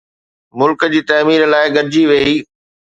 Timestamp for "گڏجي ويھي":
1.75-2.35